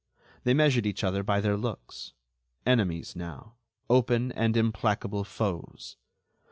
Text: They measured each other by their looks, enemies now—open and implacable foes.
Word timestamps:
They 0.45 0.55
measured 0.55 0.87
each 0.87 1.03
other 1.03 1.21
by 1.21 1.41
their 1.41 1.55
looks, 1.55 2.13
enemies 2.65 3.15
now—open 3.15 4.31
and 4.31 4.57
implacable 4.57 5.23
foes. 5.23 5.95